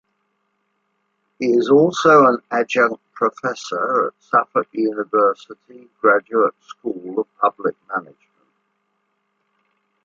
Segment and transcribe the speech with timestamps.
[1.37, 8.49] He is also an Adjunct Professor at Suffolk University, Graduate School of Public Management.